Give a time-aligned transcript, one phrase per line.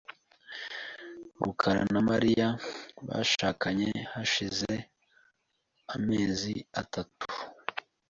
[1.43, 2.47] rukara na Mariya
[3.07, 4.73] bashakanye hashize
[5.95, 7.25] amezi atatu.